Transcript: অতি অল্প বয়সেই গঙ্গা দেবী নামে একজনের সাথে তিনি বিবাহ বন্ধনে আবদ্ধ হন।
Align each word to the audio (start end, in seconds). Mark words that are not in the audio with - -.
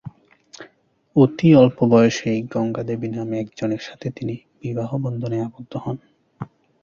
অতি 1.15 1.49
অল্প 1.55 1.77
বয়সেই 1.85 2.39
গঙ্গা 2.53 2.83
দেবী 2.83 3.07
নামে 3.07 3.35
একজনের 3.39 3.79
সাথে 3.79 4.07
তিনি 4.11 4.35
বিবাহ 4.61 4.89
বন্ধনে 4.97 5.37
আবদ্ধ 5.41 5.73
হন। 5.77 5.97